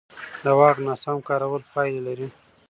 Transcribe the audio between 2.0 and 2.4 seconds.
لري